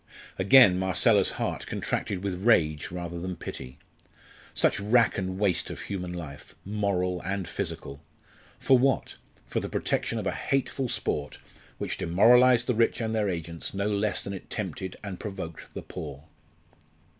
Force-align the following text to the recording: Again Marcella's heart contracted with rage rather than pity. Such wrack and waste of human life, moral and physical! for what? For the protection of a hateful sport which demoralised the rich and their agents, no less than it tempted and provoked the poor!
Again 0.39 0.79
Marcella's 0.79 1.33
heart 1.37 1.67
contracted 1.67 2.23
with 2.23 2.43
rage 2.43 2.89
rather 2.89 3.19
than 3.19 3.35
pity. 3.35 3.77
Such 4.51 4.79
wrack 4.79 5.19
and 5.19 5.37
waste 5.37 5.69
of 5.69 5.81
human 5.81 6.11
life, 6.11 6.55
moral 6.65 7.21
and 7.21 7.47
physical! 7.47 8.01
for 8.59 8.79
what? 8.79 9.17
For 9.45 9.59
the 9.59 9.69
protection 9.69 10.17
of 10.17 10.25
a 10.25 10.31
hateful 10.31 10.89
sport 10.89 11.37
which 11.77 11.99
demoralised 11.99 12.65
the 12.65 12.73
rich 12.73 12.99
and 12.99 13.13
their 13.13 13.29
agents, 13.29 13.75
no 13.75 13.85
less 13.85 14.23
than 14.23 14.33
it 14.33 14.49
tempted 14.49 14.95
and 15.03 15.19
provoked 15.19 15.75
the 15.75 15.83
poor! 15.83 16.23